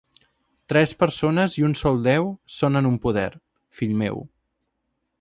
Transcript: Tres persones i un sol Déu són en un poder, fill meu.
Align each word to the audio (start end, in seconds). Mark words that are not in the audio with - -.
Tres 0.71 0.93
persones 1.03 1.57
i 1.59 1.65
un 1.69 1.77
sol 1.83 2.01
Déu 2.09 2.33
són 2.57 2.81
en 2.83 2.91
un 2.93 2.99
poder, 3.07 3.31
fill 3.81 3.97
meu. 4.05 4.29